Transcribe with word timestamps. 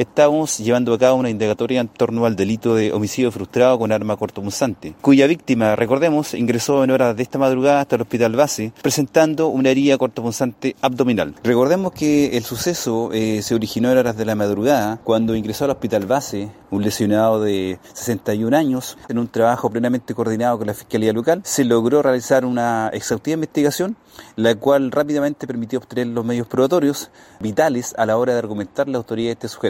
estamos 0.00 0.56
llevando 0.56 0.94
a 0.94 0.98
cabo 0.98 1.18
una 1.18 1.28
indagatoria 1.28 1.80
en 1.82 1.88
torno 1.88 2.24
al 2.24 2.34
delito 2.34 2.74
de 2.74 2.90
homicidio 2.90 3.30
frustrado 3.30 3.78
con 3.78 3.92
arma 3.92 4.16
cortopunzante, 4.16 4.94
cuya 5.02 5.26
víctima, 5.26 5.76
recordemos, 5.76 6.32
ingresó 6.32 6.82
en 6.82 6.90
horas 6.90 7.14
de 7.14 7.22
esta 7.22 7.38
madrugada 7.38 7.82
hasta 7.82 7.96
el 7.96 8.02
hospital 8.02 8.34
base 8.34 8.72
presentando 8.82 9.48
una 9.48 9.68
herida 9.68 9.98
cortopunzante 9.98 10.74
abdominal. 10.80 11.34
Recordemos 11.44 11.92
que 11.92 12.36
el 12.38 12.44
suceso 12.44 13.10
eh, 13.12 13.42
se 13.42 13.54
originó 13.54 13.92
en 13.92 13.98
horas 13.98 14.16
de 14.16 14.24
la 14.24 14.34
madrugada 14.34 14.98
cuando 15.04 15.36
ingresó 15.36 15.64
al 15.64 15.72
hospital 15.72 16.06
base 16.06 16.50
un 16.70 16.82
lesionado 16.82 17.42
de 17.42 17.78
61 17.92 18.56
años 18.56 18.96
en 19.08 19.18
un 19.18 19.28
trabajo 19.28 19.68
plenamente 19.68 20.14
coordinado 20.14 20.56
con 20.56 20.66
la 20.66 20.74
Fiscalía 20.74 21.12
Local. 21.12 21.42
Se 21.44 21.64
logró 21.64 22.00
realizar 22.02 22.46
una 22.46 22.88
exhaustiva 22.94 23.34
investigación, 23.34 23.96
la 24.36 24.54
cual 24.54 24.90
rápidamente 24.90 25.46
permitió 25.46 25.78
obtener 25.78 26.06
los 26.06 26.24
medios 26.24 26.46
probatorios 26.46 27.10
vitales 27.40 27.94
a 27.98 28.06
la 28.06 28.16
hora 28.16 28.32
de 28.32 28.38
argumentar 28.38 28.88
la 28.88 28.98
autoridad 28.98 29.28
de 29.28 29.32
este 29.32 29.48
sujeto. 29.48 29.60